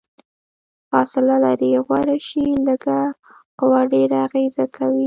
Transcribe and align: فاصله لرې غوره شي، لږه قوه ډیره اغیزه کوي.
فاصله 0.89 1.35
لرې 1.45 1.71
غوره 1.85 2.17
شي، 2.27 2.45
لږه 2.67 2.99
قوه 3.59 3.81
ډیره 3.93 4.17
اغیزه 4.27 4.65
کوي. 4.75 4.99